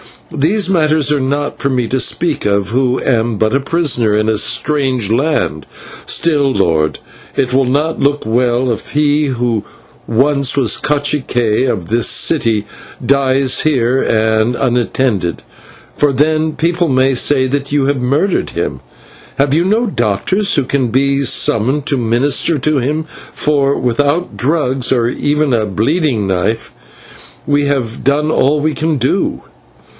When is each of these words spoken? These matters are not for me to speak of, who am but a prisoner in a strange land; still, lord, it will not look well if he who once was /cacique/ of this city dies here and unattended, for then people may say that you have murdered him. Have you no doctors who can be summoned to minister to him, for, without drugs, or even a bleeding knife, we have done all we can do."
These 0.31 0.67
matters 0.69 1.11
are 1.11 1.19
not 1.19 1.59
for 1.59 1.69
me 1.69 1.87
to 1.89 1.99
speak 1.99 2.45
of, 2.45 2.69
who 2.69 2.99
am 3.01 3.37
but 3.37 3.53
a 3.53 3.59
prisoner 3.59 4.15
in 4.17 4.29
a 4.29 4.37
strange 4.37 5.11
land; 5.11 5.67
still, 6.07 6.51
lord, 6.51 6.97
it 7.35 7.53
will 7.53 7.65
not 7.65 7.99
look 7.99 8.25
well 8.25 8.71
if 8.71 8.91
he 8.93 9.25
who 9.25 9.63
once 10.07 10.57
was 10.57 10.77
/cacique/ 10.77 11.69
of 11.69 11.89
this 11.89 12.07
city 12.09 12.65
dies 13.05 13.61
here 13.61 14.01
and 14.01 14.55
unattended, 14.55 15.43
for 15.97 16.11
then 16.11 16.53
people 16.55 16.87
may 16.87 17.13
say 17.13 17.45
that 17.45 17.71
you 17.73 17.85
have 17.85 17.97
murdered 18.01 18.51
him. 18.51 18.79
Have 19.37 19.53
you 19.53 19.65
no 19.65 19.85
doctors 19.85 20.55
who 20.55 20.63
can 20.63 20.87
be 20.87 21.19
summoned 21.25 21.85
to 21.87 21.97
minister 21.97 22.57
to 22.57 22.77
him, 22.77 23.03
for, 23.33 23.77
without 23.77 24.37
drugs, 24.37 24.91
or 24.91 25.07
even 25.09 25.53
a 25.53 25.65
bleeding 25.65 26.25
knife, 26.25 26.71
we 27.45 27.65
have 27.65 28.03
done 28.03 28.31
all 28.31 28.61
we 28.61 28.73
can 28.73 28.97
do." 28.97 29.43